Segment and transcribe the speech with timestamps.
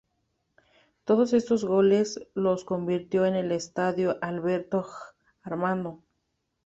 [1.05, 5.15] Todos estos goles los convirtió en el Estadio Alberto J.
[5.43, 6.01] Armando.